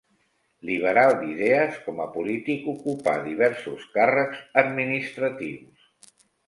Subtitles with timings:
[0.69, 6.17] Liberal d'idees, com a polític ocupà diversos càrrecs administratius.